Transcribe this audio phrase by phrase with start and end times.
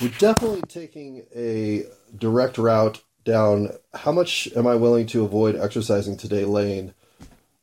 [0.00, 1.84] we're definitely taking a
[2.16, 6.94] direct route down how much am I willing to avoid exercising today lane.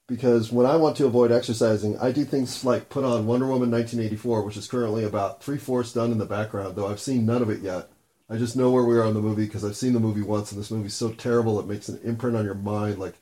[0.07, 3.71] Because when I want to avoid exercising, I do things like put on Wonder Woman
[3.71, 7.41] 1984, which is currently about three fourths done in the background, though I've seen none
[7.41, 7.89] of it yet.
[8.29, 10.51] I just know where we are in the movie because I've seen the movie once,
[10.51, 13.15] and this movie's so terrible it makes an imprint on your mind like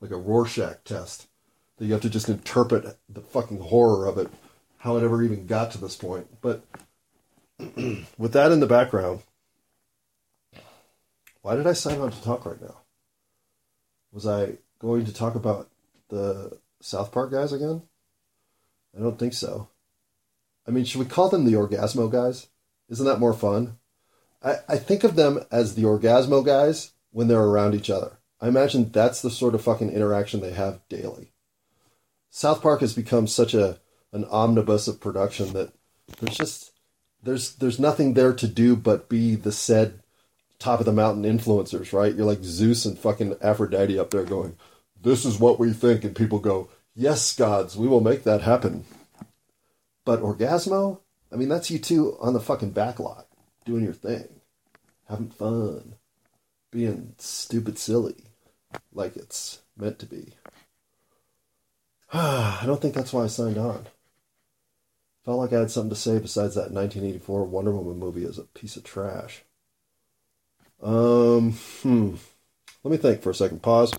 [0.00, 1.26] like a Rorschach test
[1.78, 4.28] that you have to just interpret the fucking horror of it,
[4.78, 6.28] how it ever even got to this point.
[6.40, 6.62] But
[8.18, 9.22] with that in the background,
[11.42, 12.76] why did I sign on to talk right now?
[14.12, 15.68] Was I going to talk about
[16.08, 17.82] the South Park guys again?
[18.96, 19.68] I don't think so.
[20.66, 22.48] I mean, should we call them the Orgasmo guys?
[22.88, 23.78] Isn't that more fun?
[24.42, 28.18] I, I think of them as the Orgasmo guys when they're around each other.
[28.40, 31.32] I imagine that's the sort of fucking interaction they have daily.
[32.30, 33.80] South Park has become such a
[34.12, 35.70] an omnibus of production that
[36.18, 36.72] there's just
[37.22, 40.00] there's there's nothing there to do but be the said
[40.58, 42.14] top of the mountain influencers, right?
[42.14, 44.56] You're like Zeus and fucking Aphrodite up there going,
[45.00, 48.84] "This is what we think," and people go, "Yes, gods, we will make that happen."
[50.04, 51.00] But Orgasmo,
[51.32, 53.26] I mean, that's you two on the fucking back lot
[53.64, 54.40] doing your thing,
[55.08, 55.94] having fun,
[56.70, 58.24] being stupid silly,
[58.92, 60.32] like it's meant to be.
[62.12, 63.86] I don't think that's why I signed on.
[65.28, 68.44] Felt like I had something to say besides that 1984 Wonder Woman movie is a
[68.44, 69.42] piece of trash.
[70.82, 72.14] Um, hmm.
[72.82, 73.60] Let me think for a second.
[73.60, 73.92] Pause.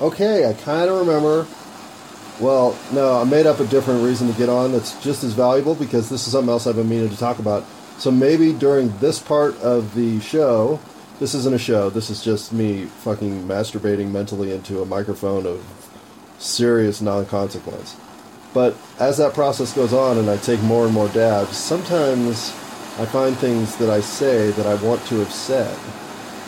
[0.00, 1.46] Okay, I kind of remember.
[2.40, 5.74] Well, no, I made up a different reason to get on that's just as valuable
[5.74, 7.66] because this is something else I've been meaning to talk about.
[7.98, 10.80] So maybe during this part of the show,
[11.20, 15.62] this isn't a show, this is just me fucking masturbating mentally into a microphone of
[16.38, 17.96] serious non consequence.
[18.54, 22.50] But as that process goes on and I take more and more dabs, sometimes
[22.98, 25.76] I find things that I say that I want to have said.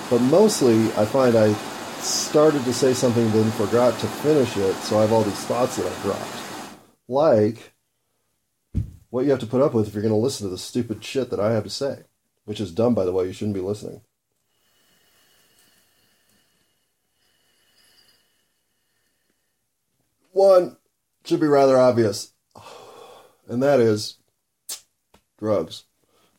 [0.08, 1.52] But mostly I find I
[2.00, 5.76] started to say something then forgot to finish it, so I have all these thoughts
[5.76, 6.38] that I dropped.
[7.08, 7.72] Like
[9.10, 11.02] what you have to put up with if you're going to listen to the stupid
[11.02, 12.04] shit that I have to say,
[12.44, 13.26] which is dumb, by the way.
[13.26, 14.02] You shouldn't be listening.
[20.32, 20.76] One
[21.26, 22.32] should be rather obvious,
[23.48, 24.18] and that is
[25.38, 25.84] drugs.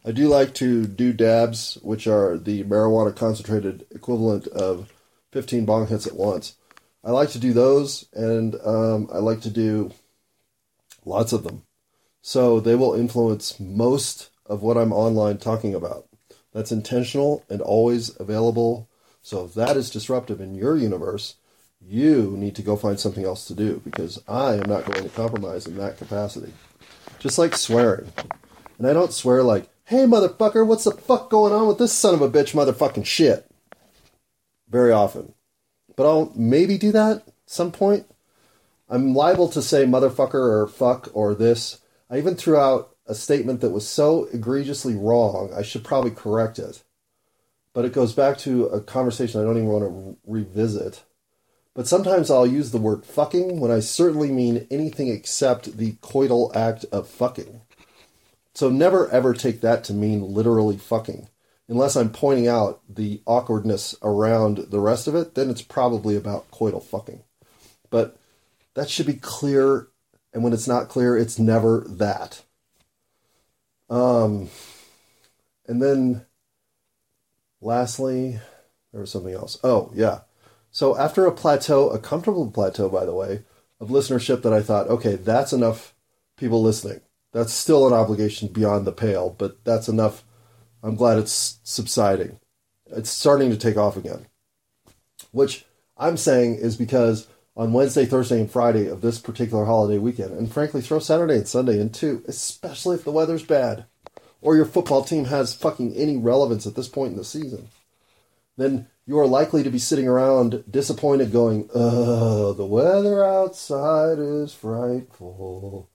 [0.05, 4.93] I do like to do dabs, which are the marijuana concentrated equivalent of
[5.33, 6.55] 15 bong hits at once.
[7.03, 9.91] I like to do those, and um, I like to do
[11.05, 11.63] lots of them.
[12.21, 16.07] So they will influence most of what I'm online talking about.
[16.53, 18.89] That's intentional and always available.
[19.21, 21.35] So if that is disruptive in your universe,
[21.81, 25.09] you need to go find something else to do because I am not going to
[25.09, 26.53] compromise in that capacity.
[27.19, 28.11] Just like swearing.
[28.77, 32.13] And I don't swear like, hey motherfucker, what's the fuck going on with this son
[32.13, 33.49] of a bitch motherfucking shit?
[34.69, 35.33] Very often.
[35.95, 38.05] But I'll maybe do that some point.
[38.89, 41.81] I'm liable to say motherfucker or fuck or this.
[42.09, 46.59] I even threw out a statement that was so egregiously wrong, I should probably correct
[46.59, 46.83] it.
[47.73, 51.03] But it goes back to a conversation I don't even want to re- revisit
[51.77, 56.53] but sometimes I'll use the word fucking when I certainly mean anything except the coital
[56.55, 57.61] act of fucking.
[58.55, 61.29] So never ever take that to mean literally fucking.
[61.69, 66.49] Unless I'm pointing out the awkwardness around the rest of it, then it's probably about
[66.49, 67.21] coital fucking.
[67.91, 68.17] But
[68.73, 69.87] that should be clear,
[70.33, 72.41] and when it's not clear, it's never that.
[73.87, 74.49] Um,
[75.67, 76.25] and then
[77.61, 78.39] lastly,
[78.91, 79.59] there was something else.
[79.63, 80.21] Oh, yeah.
[80.71, 83.43] So after a plateau, a comfortable plateau, by the way,
[83.79, 85.93] of listenership that I thought, okay, that's enough
[86.37, 87.01] people listening.
[87.33, 90.23] That's still an obligation beyond the pale, but that's enough.
[90.83, 92.39] I'm glad it's subsiding.
[92.87, 94.27] It's starting to take off again.
[95.31, 95.65] Which
[95.97, 100.51] I'm saying is because on Wednesday, Thursday, and Friday of this particular holiday weekend, and
[100.51, 103.85] frankly, throw Saturday and Sunday in too, especially if the weather's bad
[104.41, 107.69] or your football team has fucking any relevance at this point in the season,
[108.55, 114.53] then you are likely to be sitting around disappointed, going, "Uh, the weather outside is
[114.53, 115.89] frightful,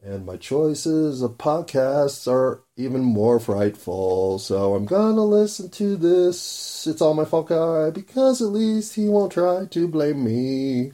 [0.00, 4.38] and my choices of podcasts are even more frightful.
[4.38, 6.86] So I'm gonna listen to this.
[6.86, 10.92] It's all my fault, guy, because at least he won't try to blame me."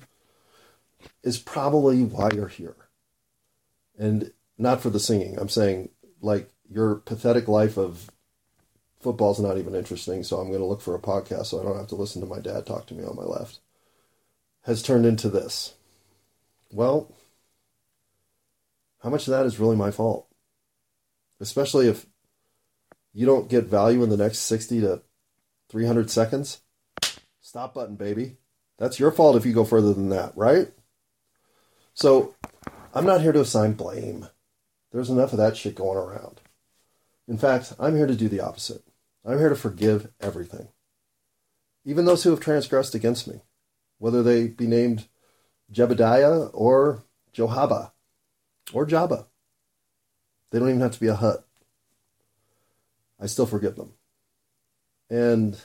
[1.23, 2.77] Is probably why you're here,
[3.99, 5.39] and not for the singing.
[5.39, 5.91] I'm saying
[6.23, 8.11] like your pathetic life of
[9.01, 11.79] football's not even interesting, so I'm going to look for a podcast so I don't
[11.79, 13.61] have to listen to my dad talk to me on my left,
[14.63, 15.75] has turned into this.
[16.71, 17.15] Well,
[19.03, 20.29] how much of that is really my fault?
[21.41, 22.07] Especially if
[23.13, 25.03] you don't get value in the next 60 to
[25.71, 26.61] 300 seconds,
[27.41, 28.37] stop button, baby.
[28.79, 30.69] That's your fault if you go further than that, right?
[31.95, 32.35] So,
[32.95, 34.29] I'm not here to assign blame.
[34.93, 36.41] There's enough of that shit going around.
[37.29, 38.83] In fact, I'm here to do the opposite.
[39.25, 40.69] I'm here to forgive everything.
[41.85, 43.41] Even those who have transgressed against me,
[43.99, 45.09] whether they be named
[45.73, 47.93] Jebediah or Johaba
[48.73, 49.27] or Jabba.
[50.51, 51.47] They don't even have to be a hut.
[53.21, 53.93] I still forgive them.
[55.09, 55.61] And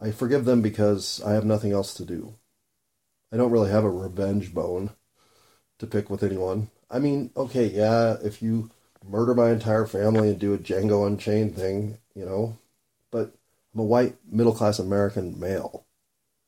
[0.00, 2.36] I forgive them because I have nothing else to do.
[3.32, 4.90] I don't really have a revenge bone
[5.78, 6.70] to pick with anyone.
[6.90, 8.70] I mean, okay, yeah, if you
[9.06, 12.58] murder my entire family and do a Django Unchained thing, you know,
[13.10, 13.34] but
[13.74, 15.86] I'm a white middle class American male.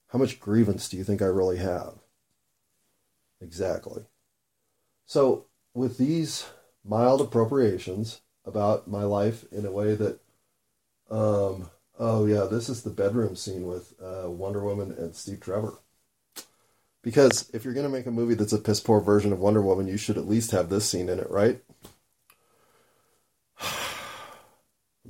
[0.09, 1.95] How much grievance do you think I really have?
[3.41, 4.05] Exactly.
[5.05, 6.47] So, with these
[6.85, 10.21] mild appropriations about my life in a way that,
[11.11, 15.75] um, oh yeah, this is the bedroom scene with uh, Wonder Woman and Steve Trevor.
[17.03, 19.63] Because if you're going to make a movie that's a piss poor version of Wonder
[19.63, 21.63] Woman, you should at least have this scene in it, right?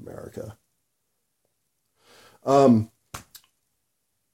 [0.07, 0.57] America.
[2.45, 2.91] Um,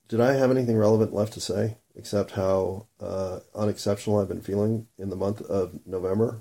[0.08, 4.86] did I have anything relevant left to say except how uh, unexceptional I've been feeling
[4.98, 6.40] in the month of November?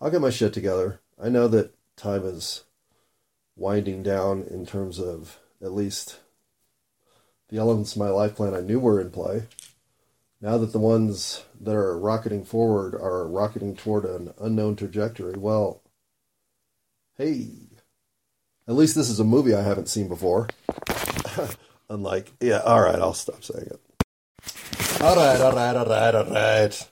[0.00, 1.00] I'll get my shit together.
[1.22, 2.64] I know that time is
[3.54, 6.18] winding down in terms of at least
[7.48, 9.44] the elements of my life plan I knew were in play.
[10.40, 15.82] Now that the ones that are rocketing forward are rocketing toward an unknown trajectory, well,
[17.16, 17.50] hey,
[18.68, 20.48] at least this is a movie I haven't seen before.
[21.90, 23.80] Unlike, yeah, all right, I'll stop saying it.
[25.00, 26.90] All right, all right, all right, all right.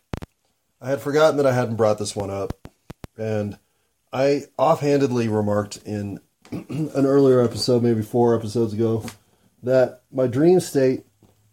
[0.81, 2.69] I had forgotten that I hadn't brought this one up,
[3.17, 3.59] and
[4.13, 6.21] I offhandedly remarked in
[6.51, 9.05] an earlier episode, maybe four episodes ago,
[9.63, 11.05] that my dream state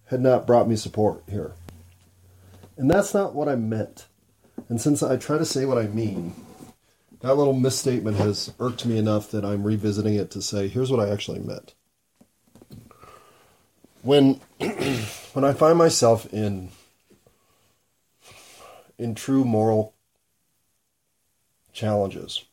[0.05, 1.53] had not brought me support here.
[2.77, 4.07] And that's not what I meant.
[4.69, 6.33] And since I try to say what I mean,
[7.21, 10.99] that little misstatement has irked me enough that I'm revisiting it to say, here's what
[10.99, 11.73] I actually meant.
[14.01, 14.39] When
[15.33, 16.69] when I find myself in
[18.97, 19.95] in true moral
[21.73, 22.45] challenges,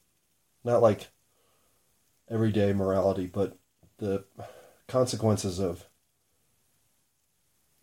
[0.64, 1.08] not like
[2.30, 3.56] everyday morality, but
[3.98, 4.24] the
[4.88, 5.84] consequences of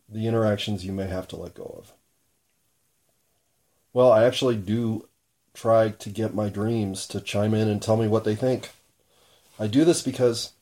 [0.10, 1.94] the interactions you may have to let go of.
[3.94, 5.08] Well, I actually do
[5.54, 8.70] try to get my dreams to chime in and tell me what they think.
[9.60, 10.54] I do this because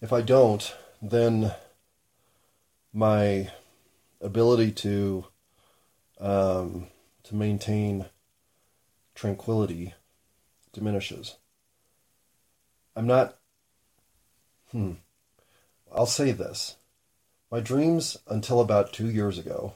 [0.00, 1.52] if I don't, then
[2.92, 3.50] my
[4.20, 5.26] ability to
[6.20, 6.88] um,
[7.24, 8.06] to maintain
[9.14, 9.94] tranquility
[10.72, 11.36] diminishes.
[12.96, 13.36] I'm not.
[14.72, 14.92] Hmm.
[15.94, 16.76] I'll say this.
[17.50, 19.74] My dreams until about two years ago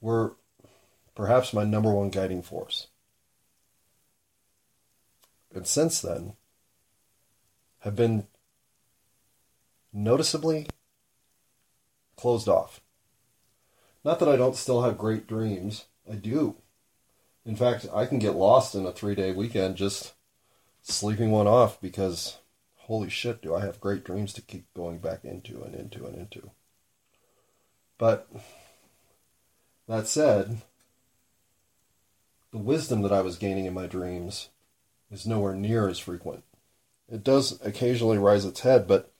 [0.00, 0.36] were
[1.16, 2.86] perhaps my number one guiding force.
[5.52, 6.34] And since then,
[7.80, 8.26] have been
[9.92, 10.68] noticeably
[12.16, 12.80] closed off.
[14.04, 16.56] Not that I don't still have great dreams, I do.
[17.44, 20.14] In fact, I can get lost in a three day weekend just
[20.82, 22.38] sleeping one off because
[22.86, 26.16] holy shit, do I have great dreams to keep going back into and into and
[26.16, 26.50] into.
[27.98, 28.28] But
[29.88, 30.62] that said,
[32.56, 34.48] the wisdom that I was gaining in my dreams
[35.10, 36.42] is nowhere near as frequent.
[37.06, 39.12] It does occasionally rise its head, but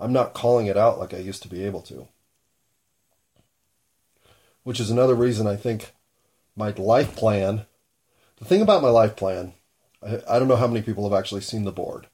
[0.00, 2.08] I'm not calling it out like I used to be able to.
[4.62, 5.92] Which is another reason I think
[6.56, 7.66] my life plan,
[8.38, 9.52] the thing about my life plan,
[10.02, 12.06] I, I don't know how many people have actually seen the board,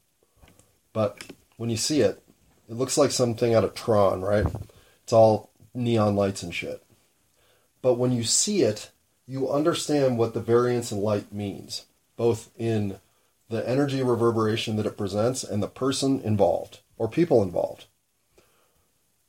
[0.93, 1.25] but
[1.57, 2.21] when you see it,
[2.69, 4.47] it looks like something out of Tron, right?
[5.05, 6.83] It's all neon lights and shit.
[7.81, 8.91] But when you see it,
[9.27, 12.99] you understand what the variance in light means, both in
[13.49, 17.87] the energy reverberation that it presents and the person involved or people involved.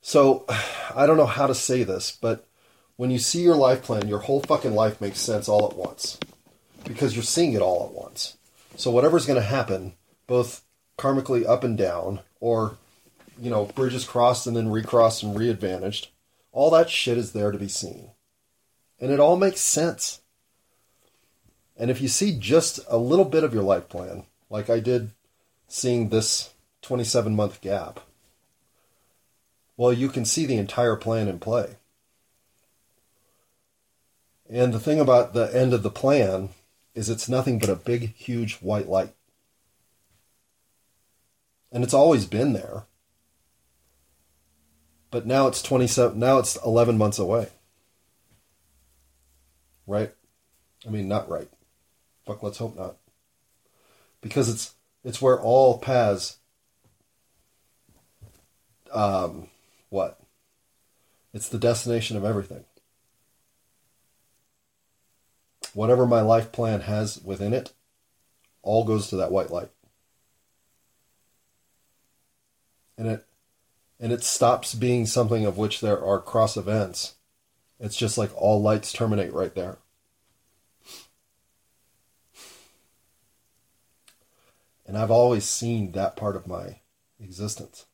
[0.02, 0.46] So,
[0.96, 2.48] I don't know how to say this, but
[2.96, 6.18] when you see your life plan, your whole fucking life makes sense all at once
[6.84, 8.38] because you're seeing it all at once.
[8.76, 9.94] So, whatever's going to happen,
[10.28, 10.64] both
[10.98, 12.78] karmically up and down, or,
[13.40, 16.08] you know, bridges crossed and then recrossed and readvantaged,
[16.52, 18.12] all that shit is there to be seen.
[19.06, 20.22] And it all makes sense.
[21.78, 25.12] And if you see just a little bit of your life plan, like I did
[25.68, 28.00] seeing this 27 month gap,
[29.78, 31.76] well, you can see the entire plan in play.
[34.50, 36.50] And the thing about the end of the plan
[36.96, 39.14] is it's nothing but a big, huge white light
[41.72, 42.86] And it's always been there.
[45.12, 47.50] But now it's 27 now it's 11 months away.
[49.88, 50.14] Right?
[50.86, 51.50] I mean, not right.
[52.26, 52.98] Fuck, let's hope not.
[54.22, 54.74] Because it's
[55.04, 56.38] it's where all paths
[58.92, 59.50] um
[59.90, 60.20] what?
[61.34, 62.66] It's the destination of everything.
[65.74, 67.74] Whatever my life plan has within it,
[68.62, 69.70] all goes to that white light.
[72.98, 73.26] And it
[74.00, 77.16] and it stops being something of which there are cross events.
[77.80, 79.78] It's just like all lights terminate right there.
[84.88, 86.80] And I've always seen that part of my
[87.20, 87.86] existence.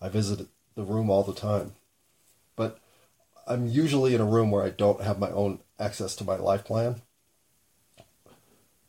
[0.00, 1.72] I visit the room all the time.
[2.56, 2.78] But
[3.46, 6.64] I'm usually in a room where I don't have my own access to my life
[6.64, 7.02] plan.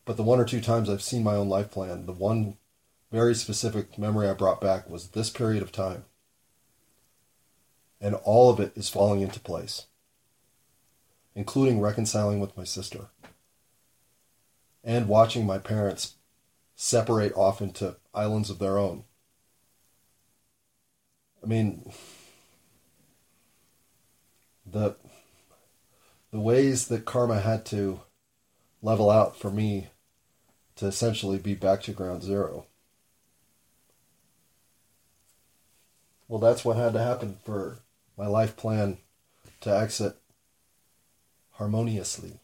[0.03, 2.57] But the one or two times I've seen my own life plan, the one
[3.11, 6.05] very specific memory I brought back was this period of time.
[7.99, 9.87] And all of it is falling into place,
[11.35, 13.07] including reconciling with my sister
[14.87, 16.15] and watching my parents
[16.75, 19.03] separate off into islands of their own.
[21.43, 21.91] I mean,
[24.65, 24.95] the
[26.31, 28.01] the ways that karma had to
[28.81, 29.87] level out for me
[30.75, 32.65] to essentially be back to ground zero.
[36.27, 37.79] Well, that's what had to happen for
[38.17, 38.97] my life plan
[39.61, 40.15] to exit
[41.53, 42.39] harmoniously.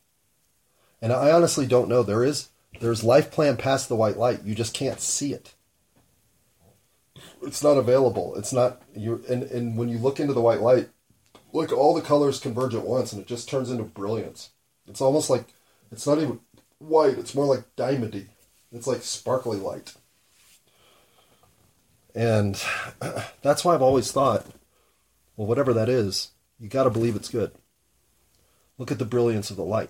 [1.02, 2.04] And I honestly don't know.
[2.04, 2.50] There is
[2.80, 4.44] there's life plan past the white light.
[4.44, 5.54] You just can't see it.
[7.42, 8.36] It's not available.
[8.36, 10.90] It's not you and, and when you look into the white light,
[11.52, 14.52] like all the colors converge at once and it just turns into brilliance.
[14.88, 15.46] It's almost like
[15.92, 16.40] it's not even
[16.80, 18.28] white, it's more like diamondy.
[18.72, 19.94] It's like sparkly light.
[22.16, 22.62] And
[23.42, 24.46] that's why I've always thought,
[25.36, 27.52] well, whatever that is, you got to believe it's good.
[28.78, 29.90] Look at the brilliance of the light.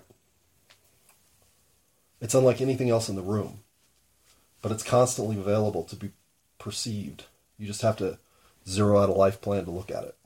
[2.20, 3.60] It's unlike anything else in the room,
[4.62, 6.12] but it's constantly available to be
[6.58, 7.24] perceived.
[7.58, 8.18] You just have to
[8.66, 10.16] zero out a life plan to look at it.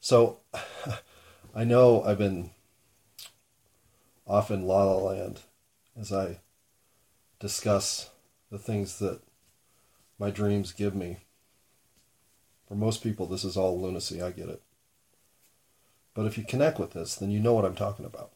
[0.00, 0.38] So
[1.54, 2.50] I know I've been
[4.26, 5.40] off in La La Land
[5.98, 6.38] as I
[7.40, 8.10] discuss
[8.50, 9.20] the things that
[10.18, 11.18] my dreams give me.
[12.68, 14.22] For most people, this is all lunacy.
[14.22, 14.62] I get it.
[16.14, 18.30] But if you connect with this, then you know what I'm talking about.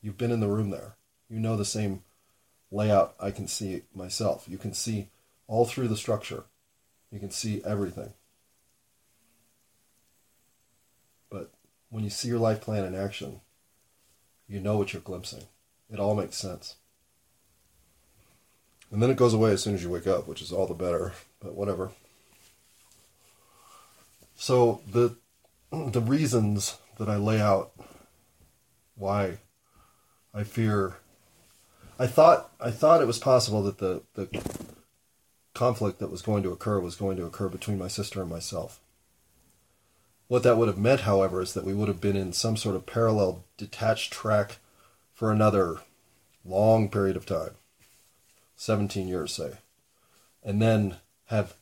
[0.00, 0.94] You've been in the room there.
[1.28, 2.04] You know the same
[2.70, 4.46] layout I can see myself.
[4.48, 5.08] You can see
[5.46, 6.44] all through the structure.
[7.10, 8.12] You can see everything.
[11.30, 11.50] But
[11.90, 13.40] when you see your life plan in action,
[14.46, 15.44] you know what you're glimpsing.
[15.90, 16.76] It all makes sense.
[18.90, 20.74] And then it goes away as soon as you wake up, which is all the
[20.74, 21.90] better, but whatever.
[24.38, 25.16] So the
[25.72, 27.72] the reasons that I lay out
[28.94, 29.38] why
[30.32, 30.96] I fear
[31.98, 34.28] I thought I thought it was possible that the, the
[35.54, 38.80] conflict that was going to occur was going to occur between my sister and myself.
[40.28, 42.76] What that would have meant, however, is that we would have been in some sort
[42.76, 44.58] of parallel detached track
[45.12, 45.78] for another
[46.44, 47.52] long period of time
[48.54, 49.54] 17 years, say,
[50.44, 51.54] and then have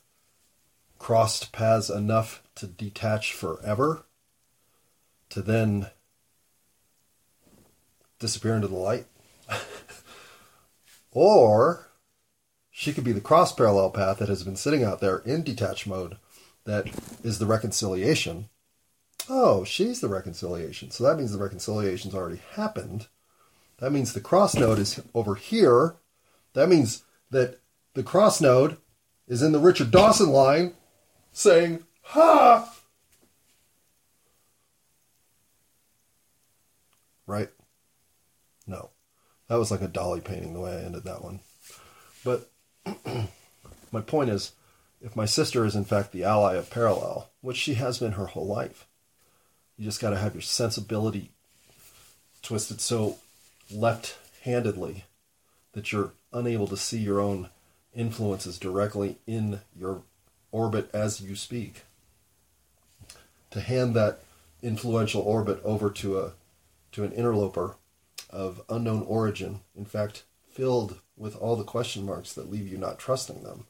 [0.99, 4.05] crossed paths enough to detach forever
[5.31, 5.89] to then
[8.19, 9.07] disappear into the light.
[11.11, 11.89] or
[12.71, 15.87] she could be the cross parallel path that has been sitting out there in detached
[15.87, 16.17] mode
[16.65, 16.87] that
[17.23, 18.49] is the reconciliation.
[19.29, 20.91] Oh, she's the reconciliation.
[20.91, 23.07] So that means the reconciliation's already happened.
[23.79, 25.97] That means the cross node is over here.
[26.53, 27.61] That means that
[27.95, 28.77] the cross node
[29.27, 30.75] is in the Richard Dawson line
[31.33, 32.73] saying, Ha!
[37.27, 37.51] Right?
[38.67, 38.91] No.
[39.49, 41.41] That was like a Dali painting the way I ended that one.
[42.25, 42.51] But
[43.93, 44.53] my point is
[45.01, 48.27] if my sister is in fact the ally of parallel, which she has been her
[48.27, 48.87] whole life,
[49.77, 51.31] you just got to have your sensibility
[52.43, 53.19] twisted so
[53.71, 55.05] left handedly
[55.73, 57.51] that you're unable to see your own
[57.95, 60.03] influences directly in your
[60.53, 61.83] orbit as you speak.
[63.57, 64.19] To hand that
[64.61, 66.33] influential orbit over to a
[66.93, 67.77] to an interloper
[68.29, 72.99] of unknown origin, in fact, filled with all the question marks that leave you not
[72.99, 73.65] trusting them.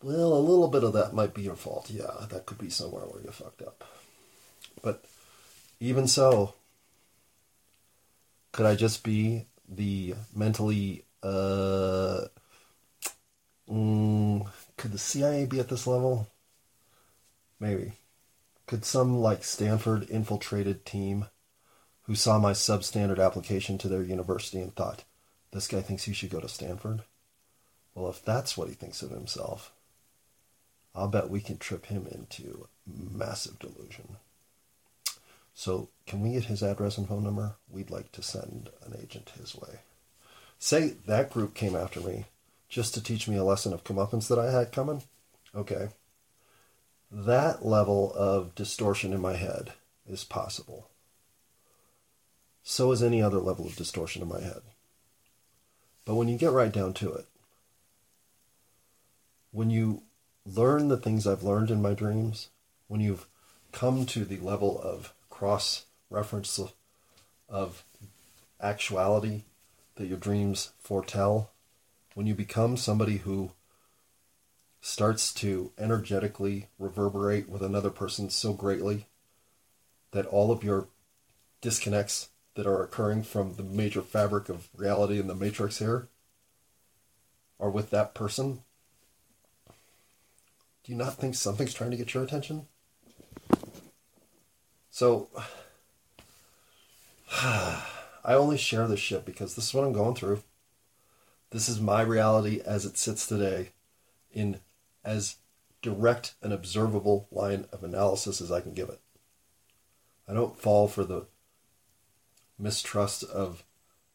[0.00, 1.90] Well, a little bit of that might be your fault.
[1.90, 3.82] Yeah, that could be somewhere where you fucked up.
[4.80, 5.04] But
[5.80, 6.54] even so,
[8.52, 12.26] could I just be the mentally uh,
[13.68, 16.28] mm, could the CIA be at this level?
[17.60, 17.92] Maybe.
[18.66, 21.26] Could some like Stanford infiltrated team
[22.02, 25.04] who saw my substandard application to their university and thought,
[25.52, 27.02] this guy thinks he should go to Stanford?
[27.94, 29.72] Well, if that's what he thinks of himself,
[30.94, 34.16] I'll bet we can trip him into massive delusion.
[35.54, 37.56] So, can we get his address and phone number?
[37.68, 39.80] We'd like to send an agent his way.
[40.58, 42.26] Say that group came after me
[42.68, 45.02] just to teach me a lesson of comeuppance that I had coming.
[45.54, 45.88] Okay.
[47.10, 49.72] That level of distortion in my head
[50.06, 50.88] is possible.
[52.62, 54.60] So is any other level of distortion in my head.
[56.04, 57.26] But when you get right down to it,
[59.52, 60.02] when you
[60.44, 62.48] learn the things I've learned in my dreams,
[62.88, 63.26] when you've
[63.72, 66.60] come to the level of cross reference
[67.48, 67.84] of
[68.60, 69.42] actuality
[69.96, 71.50] that your dreams foretell,
[72.14, 73.52] when you become somebody who
[74.80, 79.06] starts to energetically reverberate with another person so greatly
[80.12, 80.88] that all of your
[81.60, 86.08] disconnects that are occurring from the major fabric of reality in the matrix here
[87.60, 88.62] are with that person,
[90.84, 92.66] do you not think something's trying to get your attention?
[94.90, 95.28] So,
[97.42, 97.84] I
[98.34, 100.42] only share this shit because this is what I'm going through.
[101.50, 103.70] This is my reality as it sits today
[104.32, 104.60] in
[105.04, 105.36] as
[105.82, 109.00] direct and observable line of analysis as I can give it.
[110.28, 111.26] I don't fall for the
[112.58, 113.64] mistrust of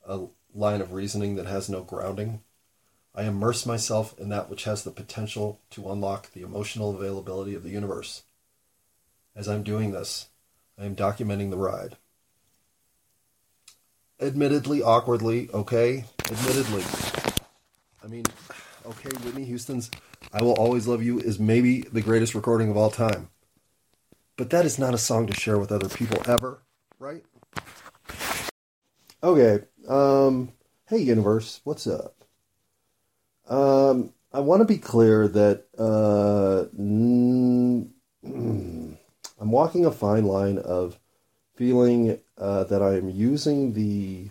[0.06, 2.42] a line of reasoning that has no grounding.
[3.16, 7.63] I immerse myself in that which has the potential to unlock the emotional availability of
[7.63, 8.24] the universe.
[9.36, 10.30] As I'm doing this,
[10.78, 11.98] I am documenting the ride.
[14.20, 16.06] Admittedly, awkwardly, okay?
[16.25, 16.84] Admittedly.
[18.04, 18.24] I mean,
[18.86, 19.89] okay, Whitney Houston's
[20.32, 23.30] I Will Always Love You is maybe the greatest recording of all time.
[24.38, 26.64] But that is not a song to share with other people ever,
[27.00, 27.24] right?
[29.24, 30.52] Okay, um,
[30.88, 32.26] hey universe, what's up?
[33.48, 37.90] Um, I want to be clear that uh, mm,
[38.24, 41.00] I'm walking a fine line of
[41.56, 44.30] feeling uh, that I'm using the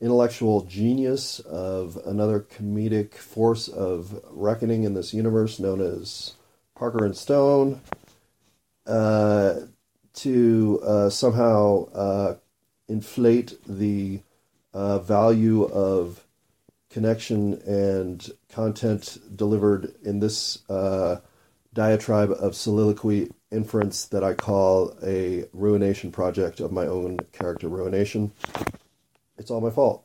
[0.00, 6.34] intellectual genius of another comedic force of reckoning in this universe known as
[6.74, 7.80] Parker and Stone
[8.86, 9.54] uh,
[10.14, 12.36] to uh, somehow uh,
[12.88, 14.20] inflate the
[14.72, 16.24] uh, value of
[16.90, 21.16] connection and content delivered in this uh,
[21.74, 28.32] diatribe of soliloquy inference that I call a ruination project of my own character ruination.
[29.38, 30.04] It's all my fault.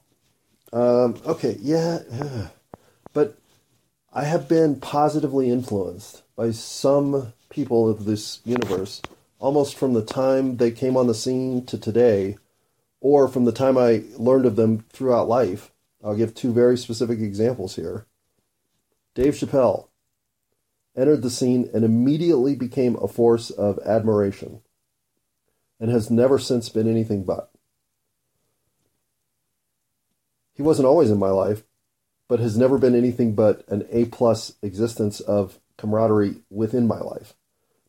[0.72, 2.00] Um, okay, yeah,
[3.13, 3.38] but
[4.13, 9.02] I have been positively influenced by some people of this universe
[9.43, 12.38] almost from the time they came on the scene to today,
[13.02, 15.69] or from the time I learned of them throughout life.
[16.02, 18.06] I'll give two very specific examples here.
[19.15, 19.89] Dave Chappelle
[20.96, 24.62] entered the scene and immediately became a force of admiration
[25.78, 27.52] and has never since been anything but.
[30.53, 31.63] He wasn't always in my life,
[32.27, 37.33] but has never been anything but an A plus existence of camaraderie within my life.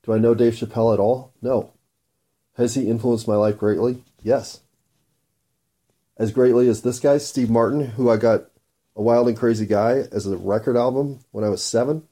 [0.03, 1.33] Do I know Dave Chappelle at all?
[1.40, 1.72] No.
[2.57, 4.05] Has he influenced my life greatly?
[4.22, 4.61] Yes.
[6.16, 8.44] As greatly as this guy, Steve Martin, who I got
[8.94, 12.07] a Wild and Crazy Guy as a record album when I was seven?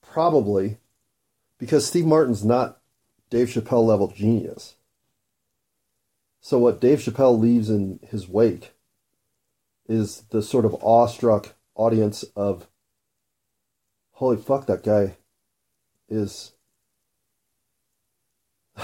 [0.00, 0.78] Probably
[1.58, 2.80] because Steve Martin's not
[3.28, 4.75] Dave Chappelle level genius.
[6.40, 8.72] So what Dave Chappelle leaves in his wake
[9.88, 12.66] is the sort of awestruck audience of
[14.12, 15.16] holy fuck that guy
[16.08, 16.52] is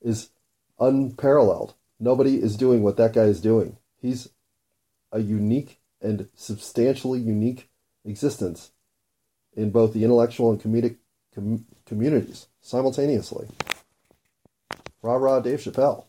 [0.00, 0.30] is
[0.78, 1.74] unparalleled.
[1.98, 3.76] Nobody is doing what that guy is doing.
[4.00, 4.30] He's
[5.12, 7.68] a unique and substantially unique
[8.04, 8.70] existence
[9.54, 10.96] in both the intellectual and comedic
[11.34, 13.48] com- communities simultaneously.
[15.02, 16.04] Rah rah Dave Chappelle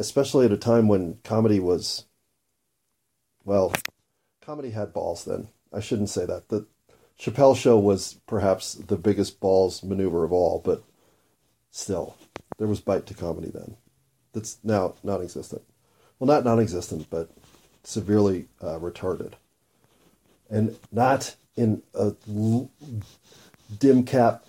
[0.00, 2.06] especially at a time when comedy was,
[3.44, 3.72] well,
[4.40, 5.48] comedy had balls then.
[5.72, 6.48] I shouldn't say that.
[6.48, 6.66] The
[7.20, 10.82] Chappelle show was perhaps the biggest balls maneuver of all, but
[11.70, 12.16] still,
[12.58, 13.76] there was bite to comedy then.
[14.32, 15.62] That's now non existent.
[16.18, 17.30] Well, not non existent, but
[17.84, 19.34] severely uh, retarded.
[20.48, 22.70] And not in a l-
[23.78, 24.44] dim cap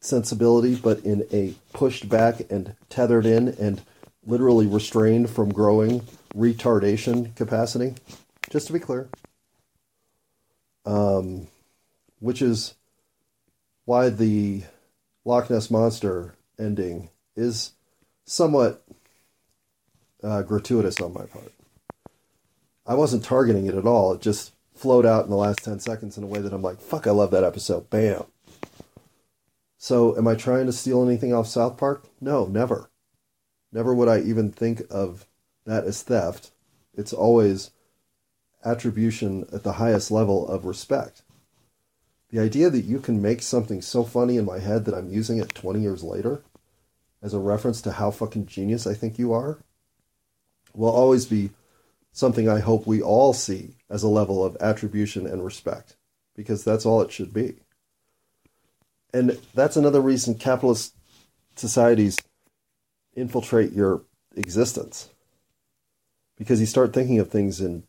[0.00, 3.82] sensibility, but in a pushed back and tethered in and
[4.26, 6.02] literally restrained from growing
[6.34, 7.94] retardation capacity,
[8.50, 9.08] just to be clear.
[10.84, 11.48] Um,
[12.20, 12.74] which is
[13.84, 14.62] why the
[15.24, 17.72] Loch Ness Monster ending is
[18.24, 18.82] somewhat
[20.22, 21.52] uh, gratuitous on my part.
[22.86, 24.12] I wasn't targeting it at all.
[24.12, 26.80] It just flowed out in the last 10 seconds in a way that I'm like,
[26.80, 27.90] fuck, I love that episode.
[27.90, 28.24] Bam.
[29.78, 32.04] So, am I trying to steal anything off South Park?
[32.20, 32.90] No, never.
[33.72, 35.26] Never would I even think of
[35.64, 36.50] that as theft.
[36.94, 37.70] It's always
[38.64, 41.22] attribution at the highest level of respect.
[42.30, 45.38] The idea that you can make something so funny in my head that I'm using
[45.38, 46.42] it 20 years later
[47.22, 49.58] as a reference to how fucking genius I think you are
[50.74, 51.50] will always be
[52.12, 55.96] something I hope we all see as a level of attribution and respect
[56.34, 57.56] because that's all it should be.
[59.14, 60.94] And that's another reason capitalist
[61.54, 62.18] societies
[63.16, 64.02] infiltrate your
[64.36, 65.08] existence
[66.36, 67.82] because you start thinking of things in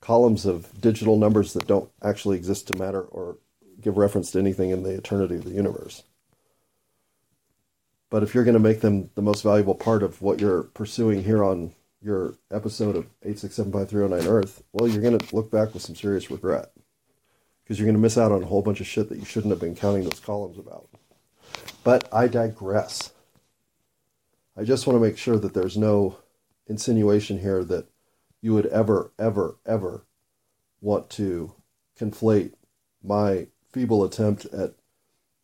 [0.00, 3.38] columns of digital numbers that don't actually exist to matter or
[3.80, 6.04] give reference to anything in the eternity of the universe.
[8.10, 11.24] But if you're going to make them the most valuable part of what you're pursuing
[11.24, 11.72] here on
[12.02, 16.72] your episode of 8675309 Earth, well, you're going to look back with some serious regret
[17.62, 19.50] because you're going to miss out on a whole bunch of shit that you shouldn't
[19.50, 20.88] have been counting those columns about.
[21.84, 23.12] But I digress.
[24.56, 26.18] I just want to make sure that there's no
[26.66, 27.86] insinuation here that
[28.40, 30.04] you would ever, ever, ever
[30.80, 31.54] want to
[31.98, 32.52] conflate
[33.02, 34.74] my feeble attempt at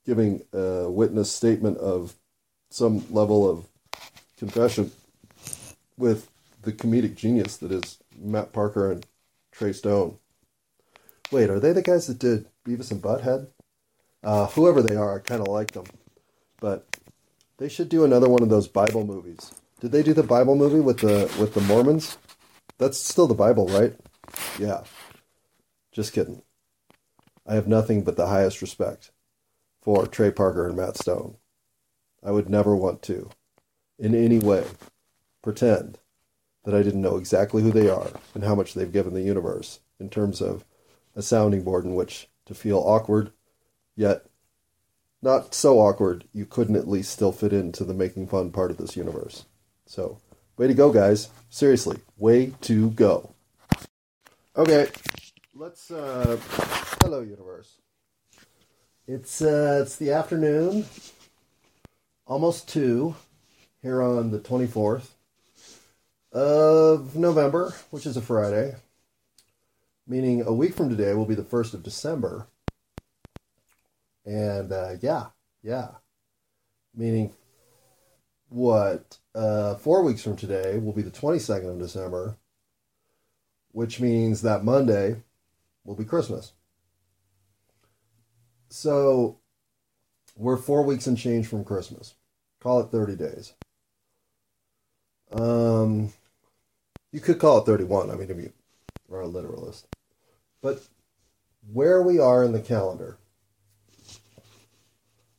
[0.05, 2.15] giving a witness statement of
[2.71, 3.67] some level of
[4.37, 4.91] confession
[5.97, 6.31] with
[6.63, 9.07] the comedic genius that is Matt Parker and
[9.53, 10.19] Trey Stone.
[11.31, 13.49] Wait, are they the guys that did Beavis and Butthead?
[14.23, 15.87] Uh, whoever they are, I kind of like them.
[16.61, 16.87] But
[17.59, 19.53] they should do another one of those Bible movies.
[19.81, 22.19] Did they do the Bible movie with the with the Mormons?
[22.79, 23.95] That's still the Bible, right?
[24.59, 24.85] Yeah.
[25.93, 26.43] Just kidding.
[27.47, 29.11] I have nothing but the highest respect
[29.81, 31.37] for Trey Parker and Matt Stone.
[32.25, 33.31] I would never want to,
[33.99, 34.65] in any way,
[35.43, 35.99] pretend
[36.65, 39.81] that I didn't know exactly who they are and how much they've given the universe
[39.99, 40.65] in terms of
[41.17, 43.33] a sounding board in which to feel awkward,
[43.97, 44.27] yet
[45.23, 48.77] not so awkward you couldn't at least still fit into the making fun part of
[48.77, 49.45] this universe.
[49.87, 50.21] So,
[50.57, 51.29] way to go, guys.
[51.51, 53.35] Seriously, way to go.
[54.57, 54.89] Okay,
[55.55, 55.91] let's.
[55.91, 56.39] Uh,
[57.01, 57.75] hello, universe.
[59.07, 60.85] It's uh, it's the afternoon,
[62.27, 63.15] almost two,
[63.83, 65.15] here on the twenty fourth
[66.33, 68.77] of November, which is a Friday,
[70.07, 72.47] meaning a week from today will be the 1st of December.
[74.29, 75.29] And uh, yeah,
[75.63, 75.89] yeah,
[76.95, 77.33] meaning
[78.51, 79.17] what?
[79.35, 82.37] Uh, four weeks from today will be the 22nd of December,
[83.73, 85.23] which means that Monday
[85.83, 86.53] will be Christmas.
[88.69, 89.39] So
[90.37, 92.15] we're four weeks and change from Christmas.
[92.61, 93.55] Call it 30 days.
[95.33, 96.13] Um,
[97.13, 98.11] you could call it 31.
[98.11, 98.53] I mean, if you
[99.11, 99.87] are a literalist.
[100.61, 100.83] But
[101.73, 103.18] where we are in the calendar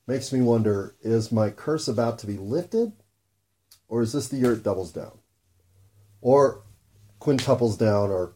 [0.09, 2.91] makes me wonder is my curse about to be lifted?
[3.87, 5.19] Or is this the year it doubles down?
[6.19, 6.63] Or
[7.21, 8.33] quintuples down, or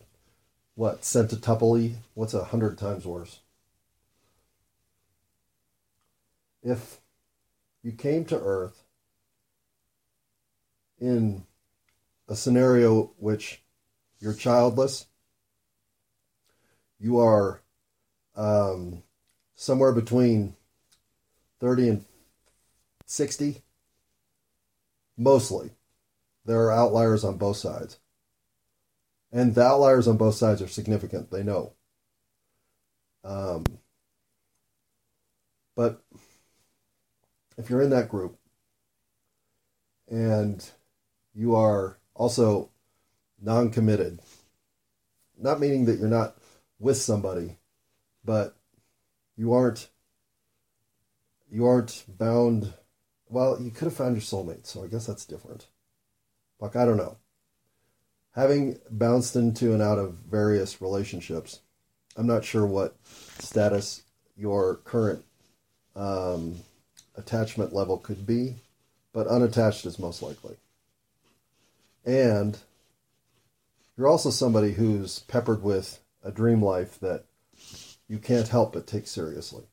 [0.75, 3.39] what, centuple What's a hundred times worse?
[6.61, 7.01] If
[7.81, 8.83] you came to Earth
[10.99, 11.43] in
[12.29, 13.63] a scenario which
[14.19, 15.07] you're childless,
[16.99, 17.61] you are
[18.35, 19.01] um,
[19.55, 20.55] somewhere between
[21.63, 22.05] 30 and
[23.05, 23.61] 60,
[25.17, 25.69] mostly.
[26.43, 27.99] There are outliers on both sides.
[29.31, 31.71] And the outliers on both sides are significant, they know.
[33.23, 33.63] Um,
[35.73, 36.01] but
[37.57, 38.37] if you're in that group
[40.11, 40.69] and
[41.33, 42.71] you are also
[43.41, 44.19] non committed.
[45.39, 46.35] Not meaning that you're not
[46.77, 47.55] with somebody,
[48.25, 48.53] but
[49.37, 49.87] you aren't
[51.53, 52.73] you aren't bound
[53.29, 55.67] well, you could have found your soulmate, so I guess that's different.
[56.59, 57.17] Like I don't know.
[58.35, 61.59] Having bounced into and out of various relationships,
[62.17, 62.95] I'm not sure what
[63.39, 64.03] status
[64.35, 65.23] your current
[65.95, 66.55] um,
[67.15, 68.55] attachment level could be,
[69.13, 70.57] but unattached is most likely.
[72.05, 72.57] And
[73.95, 77.25] you're also somebody who's peppered with a dream life that
[78.07, 79.65] you can't help but take seriously.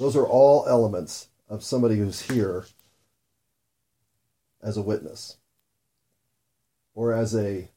[0.00, 2.64] Those are all elements of somebody who's here
[4.62, 5.36] as a witness.
[6.94, 7.68] or as a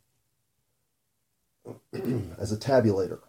[2.39, 3.19] as a tabulator,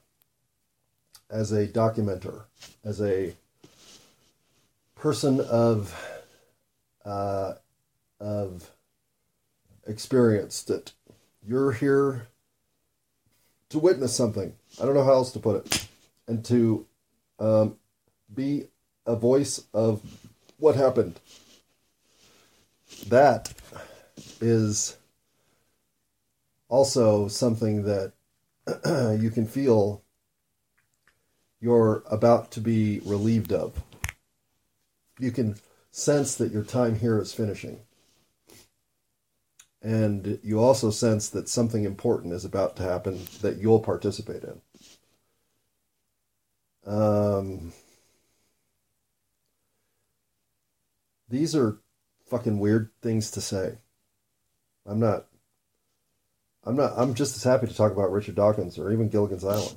[1.28, 2.44] as a documenter,
[2.84, 3.34] as a
[4.94, 5.92] person of
[7.04, 7.54] uh,
[8.20, 8.70] of
[9.88, 10.92] experience that
[11.44, 12.28] you're here
[13.70, 14.54] to witness something.
[14.80, 15.88] I don't know how else to put it,
[16.28, 16.86] and to
[17.40, 17.76] um,
[18.32, 18.68] be
[19.06, 20.02] a voice of
[20.58, 21.20] what happened.
[23.08, 23.52] That
[24.40, 24.96] is
[26.68, 28.12] also something that
[29.20, 30.02] you can feel
[31.60, 33.82] you're about to be relieved of.
[35.18, 35.56] You can
[35.90, 37.80] sense that your time here is finishing.
[39.80, 44.60] And you also sense that something important is about to happen that you'll participate in.
[46.86, 47.72] Um,
[51.34, 51.78] these are
[52.26, 53.78] fucking weird things to say.
[54.86, 55.26] I'm not.
[56.62, 56.92] I'm not.
[56.96, 59.76] I'm just as happy to talk about Richard Dawkins or even Gilligan's Island.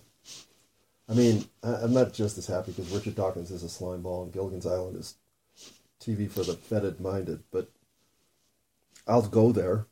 [1.09, 4.31] I mean, I'm not just as happy because Richard Dawkins is a slime ball and
[4.31, 5.15] Gilligan's Island is
[5.99, 7.71] TV for the fetid minded, but
[9.07, 9.87] I'll go there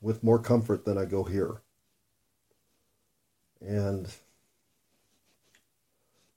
[0.00, 1.60] with more comfort than I go here.
[3.60, 4.08] And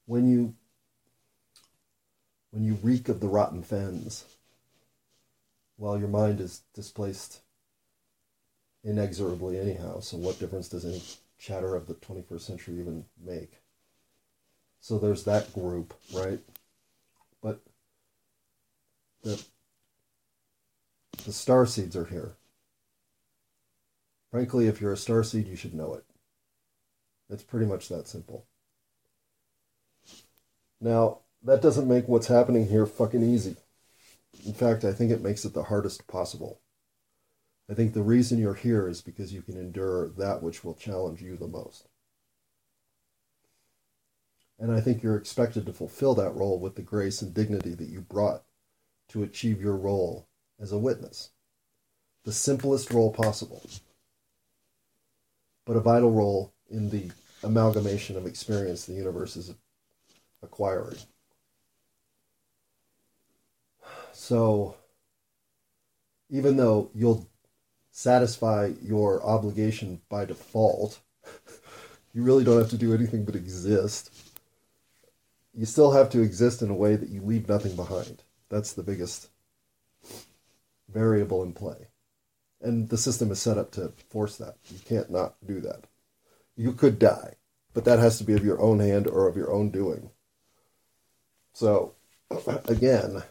[0.06, 0.56] when you
[2.58, 4.26] when you reek of the rotten fens
[5.76, 7.42] while your mind is displaced
[8.84, 11.04] inexorably anyhow, so what difference does any
[11.38, 13.62] chatter of the 21st century even make?
[14.82, 16.40] So there's that group, right?
[17.44, 17.60] But
[19.22, 19.40] the
[21.26, 22.32] the star seeds are here.
[24.32, 26.06] Frankly, if you're a star seed, you should know it.
[27.30, 28.48] It's pretty much that simple.
[30.82, 33.56] Now, that doesn't make what's happening here fucking easy.
[34.46, 36.60] In fact, I think it makes it the hardest possible.
[37.70, 41.22] I think the reason you're here is because you can endure that which will challenge
[41.22, 41.88] you the most.
[44.60, 47.90] And I think you're expected to fulfill that role with the grace and dignity that
[47.90, 48.44] you brought
[49.10, 50.28] to achieve your role
[50.60, 51.32] as a witness.
[52.26, 53.62] The simplest role possible,
[55.66, 59.54] but a vital role in the amalgamation of experience the universe is
[60.44, 60.98] acquiring.
[64.28, 64.76] So,
[66.30, 67.30] even though you'll
[67.92, 71.00] satisfy your obligation by default,
[72.14, 74.14] you really don't have to do anything but exist.
[75.54, 78.24] You still have to exist in a way that you leave nothing behind.
[78.50, 79.30] That's the biggest
[80.94, 81.88] variable in play.
[82.60, 84.58] And the system is set up to force that.
[84.68, 85.86] You can't not do that.
[86.58, 87.36] You could die,
[87.74, 90.10] but that has to be of your own hand or of your own doing.
[91.54, 91.94] So,
[92.68, 93.24] again,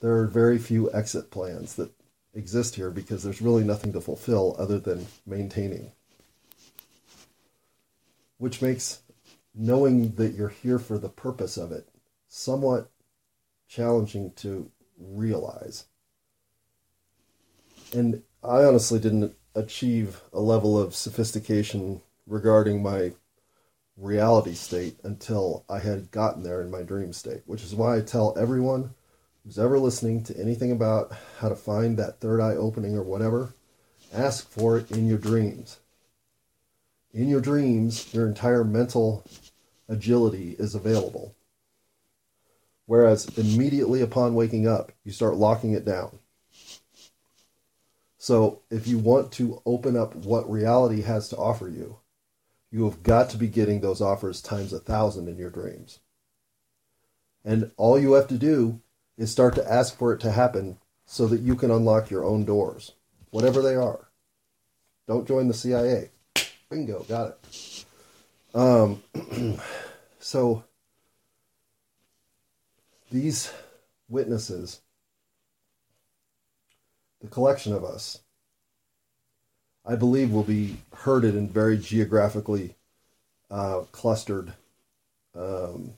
[0.00, 1.90] there are very few exit plans that
[2.34, 5.92] exist here because there's really nothing to fulfill other than maintaining.
[8.38, 9.00] Which makes
[9.54, 11.88] knowing that you're here for the purpose of it
[12.28, 12.90] somewhat
[13.68, 15.86] challenging to realize.
[17.94, 23.12] And I honestly didn't achieve a level of sophistication regarding my
[23.96, 28.02] reality state until I had gotten there in my dream state, which is why I
[28.02, 28.94] tell everyone
[29.46, 33.54] who's ever listening to anything about how to find that third eye opening or whatever,
[34.12, 35.78] ask for it in your dreams.
[37.12, 39.24] In your dreams, your entire mental
[39.88, 41.36] agility is available.
[42.86, 46.18] Whereas immediately upon waking up, you start locking it down.
[48.18, 51.98] So if you want to open up what reality has to offer you,
[52.72, 56.00] you have got to be getting those offers times a thousand in your dreams.
[57.44, 58.80] And all you have to do
[59.16, 62.44] is start to ask for it to happen so that you can unlock your own
[62.44, 62.92] doors,
[63.30, 64.08] whatever they are.
[65.06, 66.10] Don't join the CIA.
[66.68, 67.84] Bingo, got it.
[68.54, 69.02] Um,
[70.18, 70.64] so
[73.10, 73.52] these
[74.08, 74.80] witnesses,
[77.20, 78.20] the collection of us,
[79.84, 82.74] I believe will be herded in very geographically
[83.50, 84.52] uh, clustered
[85.34, 85.92] um,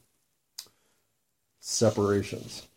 [1.60, 2.67] separations.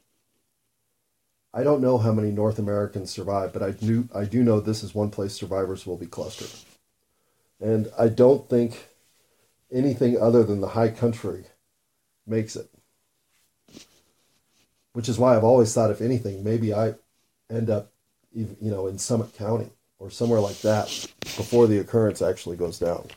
[1.53, 4.83] I don't know how many North Americans survive, but I do I do know this
[4.83, 6.49] is one place survivors will be clustered.
[7.59, 8.87] And I don't think
[9.71, 11.45] anything other than the high country
[12.25, 12.69] makes it.
[14.93, 16.95] Which is why I've always thought if anything maybe I
[17.49, 17.91] end up
[18.33, 20.85] you know in Summit County or somewhere like that
[21.21, 23.07] before the occurrence actually goes down.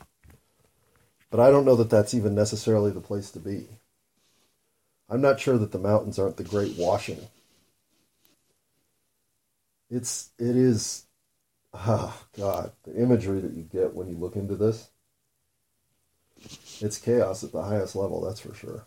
[1.30, 3.68] But I don't know that that's even necessarily the place to be.
[5.08, 7.28] I'm not sure that the mountains aren't the great washing
[9.90, 11.06] it's it is
[11.74, 14.90] oh God, the imagery that you get when you look into this,
[16.80, 18.86] it's chaos at the highest level, that's for sure.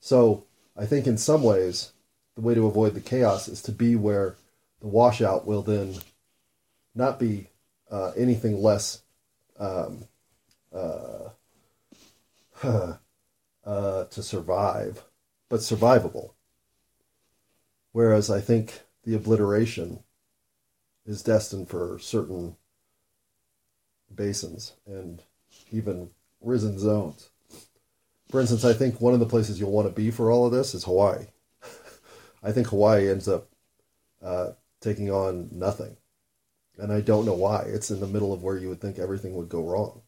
[0.00, 0.44] So
[0.76, 1.92] I think in some ways,
[2.34, 4.36] the way to avoid the chaos is to be where
[4.80, 5.94] the washout will then
[6.94, 7.48] not be
[7.90, 9.02] uh, anything less
[9.58, 10.04] um,
[10.74, 11.28] uh,
[13.64, 15.04] uh, to survive,
[15.48, 16.30] but survivable.
[17.94, 20.00] Whereas I think the obliteration
[21.06, 22.56] is destined for certain
[24.12, 25.22] basins and
[25.70, 27.30] even risen zones.
[28.32, 30.52] For instance, I think one of the places you'll want to be for all of
[30.52, 31.26] this is Hawaii.
[32.42, 33.46] I think Hawaii ends up
[34.20, 35.96] uh, taking on nothing.
[36.78, 37.62] And I don't know why.
[37.68, 40.02] It's in the middle of where you would think everything would go wrong.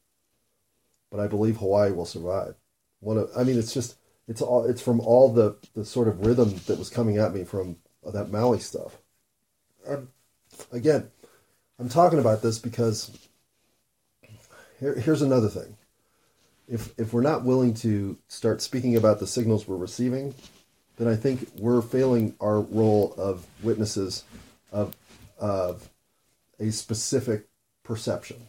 [1.12, 2.56] But I believe Hawaii will survive.
[2.98, 3.94] One of, I mean, it's just,
[4.28, 7.44] it's all, it's from all the, the sort of rhythm that was coming at me
[7.44, 7.76] from
[8.12, 8.96] that Maui stuff.
[9.86, 10.08] And
[10.72, 11.10] again,
[11.78, 13.16] I'm talking about this because
[14.80, 15.76] here, here's another thing.
[16.68, 20.34] If, if we're not willing to start speaking about the signals we're receiving,
[20.96, 24.24] then I think we're failing our role of witnesses
[24.72, 24.96] of,
[25.38, 25.88] of
[26.58, 27.46] a specific
[27.84, 28.48] perception.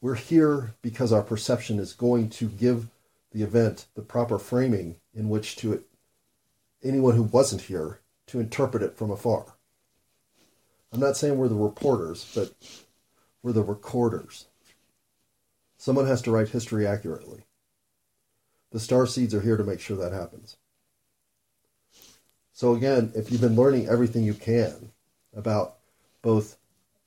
[0.00, 2.88] We're here because our perception is going to give
[3.32, 5.84] the event the proper framing in which to
[6.82, 9.56] anyone who wasn't here to interpret it from afar.
[10.92, 12.52] I'm not saying we're the reporters, but
[13.42, 14.46] we're the recorders.
[15.76, 17.44] Someone has to write history accurately.
[18.70, 20.56] The star seeds are here to make sure that happens.
[22.52, 24.90] So again, if you've been learning everything you can
[25.34, 25.76] about
[26.22, 26.56] both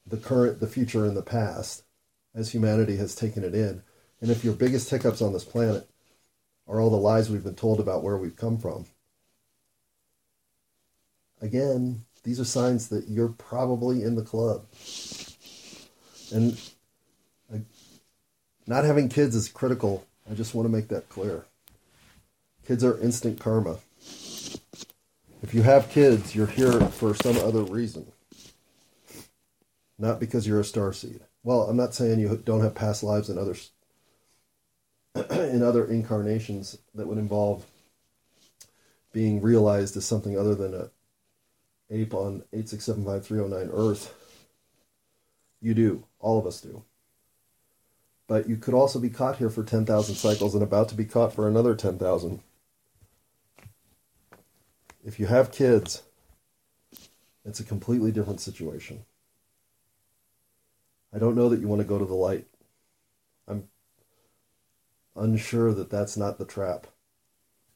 [0.08, 1.84] the current, the future, and the past,
[2.34, 3.84] as humanity has taken it in,
[4.22, 5.90] and if your biggest hiccups on this planet
[6.68, 8.86] are all the lies we've been told about where we've come from,
[11.42, 14.66] again, these are signs that you're probably in the club.
[16.32, 16.60] And
[17.54, 17.58] uh,
[18.68, 20.06] not having kids is critical.
[20.30, 21.46] I just want to make that clear.
[22.66, 23.78] Kids are instant karma.
[25.44, 28.12] If you have kids, you're here for some other reason,
[29.98, 31.22] not because you're a star seed.
[31.44, 33.56] Well, I'm not saying you don't have past lives and other
[35.32, 37.66] in other incarnations that would involve
[39.12, 40.90] being realized as something other than a
[41.90, 44.14] ape on 8675309 Earth.
[45.62, 46.06] You do.
[46.20, 46.84] All of us do.
[48.28, 51.34] But you could also be caught here for 10,000 cycles and about to be caught
[51.34, 52.42] for another 10,000
[55.04, 56.04] if you have kids,
[57.46, 59.04] it's a completely different situation.
[61.14, 62.46] I don't know that you want to go to the light.
[63.48, 63.68] I'm
[65.16, 66.88] unsure that that's not the trap.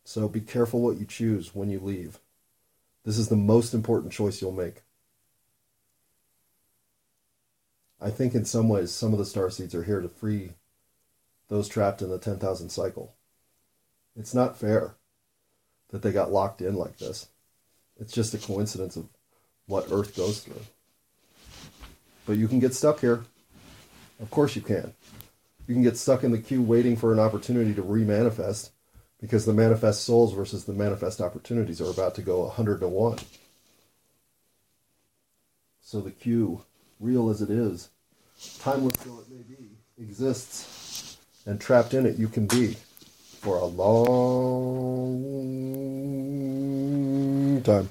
[0.03, 2.19] So be careful what you choose when you leave.
[3.03, 4.81] This is the most important choice you'll make.
[8.01, 10.51] I think in some ways some of the star seeds are here to free
[11.47, 13.13] those trapped in the 10,000 cycle.
[14.15, 14.95] It's not fair
[15.89, 17.27] that they got locked in like this.
[17.99, 19.07] It's just a coincidence of
[19.67, 20.61] what Earth goes through.
[22.25, 23.23] But you can get stuck here.
[24.19, 24.93] Of course you can.
[25.67, 28.69] You can get stuck in the queue waiting for an opportunity to remanifest
[29.19, 33.17] because the manifest souls versus the manifest opportunities are about to go 100 to 1.
[35.81, 36.63] So the queue,
[36.99, 37.89] real as it is,
[38.59, 42.75] timeless though it may be, exists, and trapped in it you can be
[43.39, 45.11] for a long
[47.63, 47.89] time.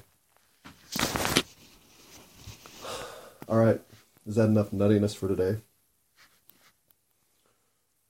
[3.47, 3.79] All right.
[4.25, 5.59] Is that enough nuttiness for today?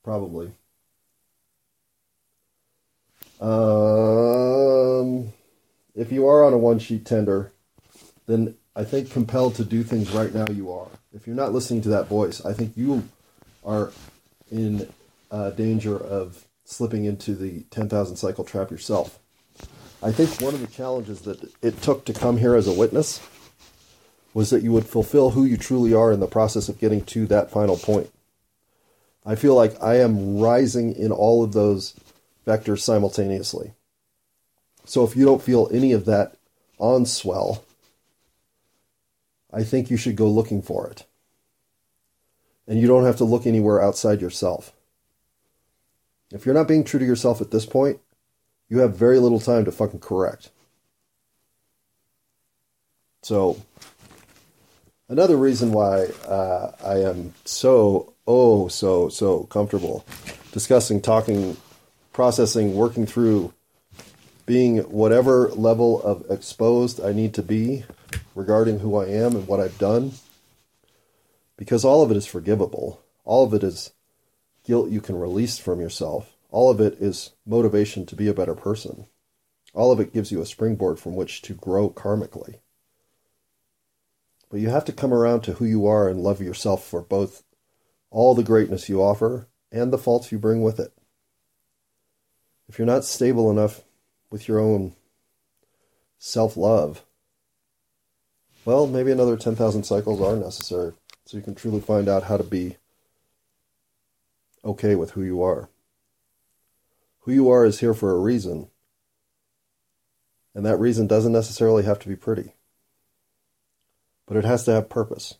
[0.05, 0.51] Probably.
[3.41, 5.33] Um,
[5.95, 7.51] if you are on a one sheet tender,
[8.27, 10.89] then I think compelled to do things right now you are.
[11.11, 13.09] If you're not listening to that voice, I think you
[13.65, 13.91] are
[14.51, 14.93] in
[15.31, 19.17] uh, danger of slipping into the 10,000 cycle trap yourself.
[20.03, 23.27] I think one of the challenges that it took to come here as a witness
[24.35, 27.25] was that you would fulfill who you truly are in the process of getting to
[27.25, 28.11] that final point.
[29.25, 31.99] I feel like I am rising in all of those
[32.45, 33.73] vectors simultaneously.
[34.85, 36.35] So if you don't feel any of that
[36.77, 37.63] on swell,
[39.51, 41.05] I think you should go looking for it.
[42.67, 44.73] And you don't have to look anywhere outside yourself.
[46.31, 47.99] If you're not being true to yourself at this point,
[48.69, 50.49] you have very little time to fucking correct.
[53.21, 53.61] So,
[55.07, 60.05] another reason why uh, I am so, oh, so, so comfortable
[60.55, 61.57] discussing, talking,
[62.13, 63.53] processing, working through,
[64.45, 67.83] being whatever level of exposed I need to be
[68.33, 70.13] regarding who I am and what I've done,
[71.57, 73.01] because all of it is forgivable.
[73.25, 73.91] All of it is
[74.63, 76.31] guilt you can release from yourself.
[76.51, 79.07] All of it is motivation to be a better person.
[79.73, 82.59] All of it gives you a springboard from which to grow karmically.
[84.49, 87.43] But you have to come around to who you are and love yourself for both
[88.15, 90.93] all the greatness you offer and the faults you bring with it.
[92.69, 93.81] If you're not stable enough
[94.31, 94.95] with your own
[96.17, 97.03] self love,
[98.63, 100.93] well, maybe another 10,000 cycles are necessary
[101.25, 102.77] so you can truly find out how to be
[104.63, 105.69] okay with who you are.
[107.23, 108.69] Who you are is here for a reason,
[110.53, 112.53] and that reason doesn't necessarily have to be pretty,
[114.25, 115.35] but it has to have purpose.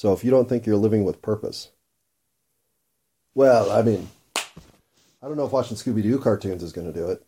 [0.00, 1.72] So if you don't think you're living with purpose,
[3.34, 7.10] well, I mean, I don't know if watching Scooby Doo cartoons is going to do
[7.10, 7.22] it,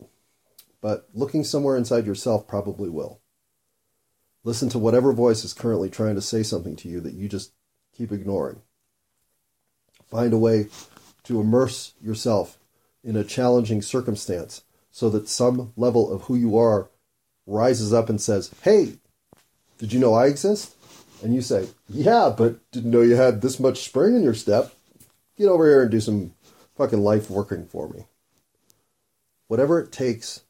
[0.81, 3.21] but looking somewhere inside yourself probably will.
[4.43, 7.53] Listen to whatever voice is currently trying to say something to you that you just
[7.95, 8.63] keep ignoring.
[10.09, 10.69] Find a way
[11.25, 12.59] to immerse yourself
[13.05, 16.89] in a challenging circumstance so that some level of who you are
[17.47, 18.95] rises up and says, Hey,
[19.77, 20.75] did you know I exist?
[21.23, 24.73] And you say, Yeah, but didn't know you had this much spring in your step.
[25.39, 26.35] Get over here and do some
[26.77, 28.07] fucking life working for me.
[29.49, 30.43] Whatever it takes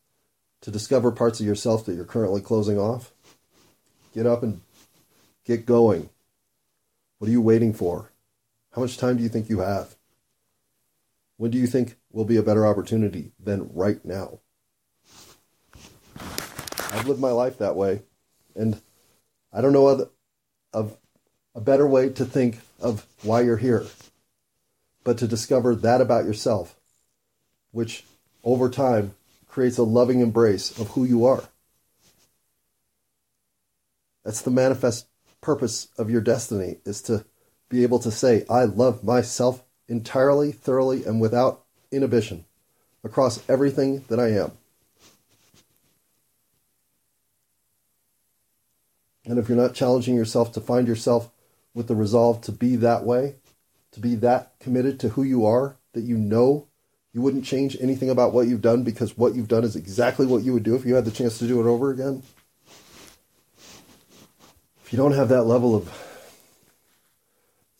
[0.63, 3.13] to discover parts of yourself that you're currently closing off,
[4.15, 4.61] Get up and
[5.45, 6.11] get going.
[7.19, 8.11] What are you waiting for?
[8.73, 9.97] How much time do you think you have?
[11.39, 14.41] When do you think will be a better opportunity than right now?
[16.15, 18.03] I've lived my life that way,
[18.55, 18.81] and
[19.53, 20.11] I don't know of,
[20.73, 20.97] of
[21.55, 23.85] a better way to think of why you're here,
[25.05, 26.77] but to discover that about yourself,
[27.71, 28.05] which
[28.45, 29.15] over time
[29.49, 31.45] creates a loving embrace of who you are.
[34.25, 35.07] That's the manifest
[35.41, 37.25] purpose of your destiny is to
[37.69, 42.45] be able to say, I love myself entirely, thoroughly, and without inhibition
[43.05, 44.53] across everything that I am.
[49.25, 51.31] And if you're not challenging yourself to find yourself
[51.75, 53.37] with the resolve to be that way,
[53.93, 56.67] to be that committed to who you are, that you know
[57.13, 60.43] you wouldn't change anything about what you've done because what you've done is exactly what
[60.43, 62.23] you would do if you had the chance to do it over again,
[64.85, 65.91] If you don't have that level of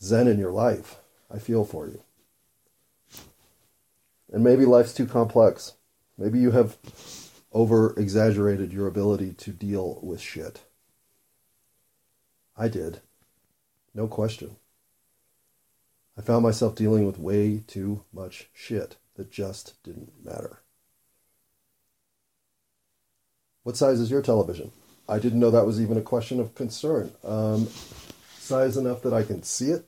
[0.01, 0.97] zen in your life,
[1.31, 2.01] I feel for you.
[4.31, 5.73] And maybe life's too complex.
[6.17, 6.77] Maybe you have
[7.51, 10.61] over exaggerated your ability to deal with shit.
[12.55, 13.01] I did.
[13.93, 14.57] No question.
[16.17, 20.61] I found myself dealing with way too much shit that just didn't matter.
[23.63, 24.71] What size is your television?
[25.07, 27.11] I didn't know that was even a question of concern.
[27.23, 27.67] Um,
[28.37, 29.85] size enough that I can see it?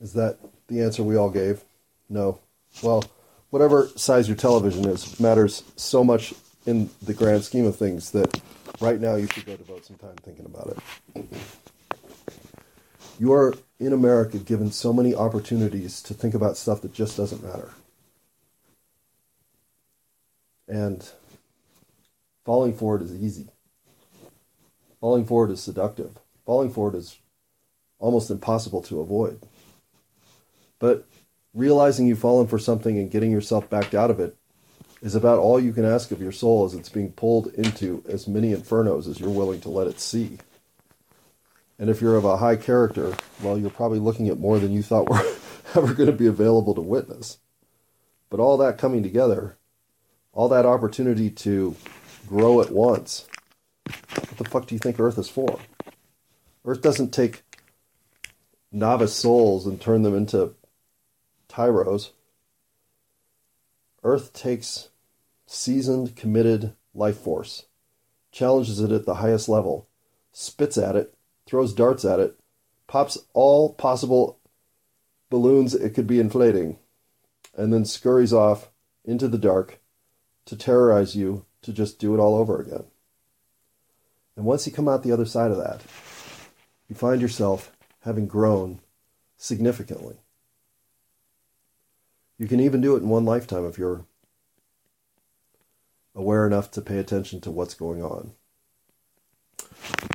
[0.00, 1.64] Is that the answer we all gave?
[2.08, 2.40] No.
[2.82, 3.04] Well,
[3.50, 6.34] whatever size your television is matters so much
[6.66, 8.40] in the grand scheme of things that
[8.80, 10.76] right now you should go devote some time thinking about
[11.14, 11.26] it.
[13.18, 17.42] You are in America given so many opportunities to think about stuff that just doesn't
[17.42, 17.70] matter.
[20.68, 21.08] And
[22.46, 23.48] Falling forward is easy.
[25.00, 26.12] Falling forward is seductive.
[26.46, 27.18] Falling forward is
[27.98, 29.42] almost impossible to avoid.
[30.78, 31.08] But
[31.52, 34.36] realizing you've fallen for something and getting yourself backed out of it
[35.02, 38.26] is about all you can ask of your soul as it's being pulled into as
[38.26, 40.38] many infernos as you're willing to let it see.
[41.78, 44.82] And if you're of a high character, well, you're probably looking at more than you
[44.82, 45.22] thought were
[45.74, 47.38] ever going to be available to witness.
[48.30, 49.56] But all that coming together,
[50.32, 51.76] all that opportunity to
[52.26, 53.26] grow at once.
[53.84, 55.60] What the fuck do you think Earth is for?
[56.64, 57.42] Earth doesn't take
[58.72, 60.54] novice souls and turn them into
[61.48, 62.10] tyros.
[64.06, 64.90] Earth takes
[65.46, 67.66] seasoned, committed life force,
[68.30, 69.88] challenges it at the highest level,
[70.30, 71.12] spits at it,
[71.44, 72.38] throws darts at it,
[72.86, 74.38] pops all possible
[75.28, 76.78] balloons it could be inflating,
[77.56, 78.70] and then scurries off
[79.04, 79.80] into the dark
[80.44, 82.84] to terrorize you to just do it all over again.
[84.36, 85.82] And once you come out the other side of that,
[86.88, 88.78] you find yourself having grown
[89.36, 90.18] significantly.
[92.38, 94.04] You can even do it in one lifetime if you're
[96.14, 98.32] aware enough to pay attention to what's going on.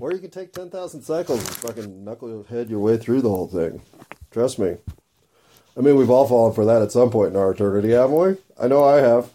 [0.02, 3.82] Or you can take 10,000 cycles and fucking knucklehead your way through the whole thing.
[4.32, 4.78] Trust me.
[5.78, 8.38] I mean, we've all fallen for that at some point in our eternity, haven't we?
[8.60, 9.30] I know I have.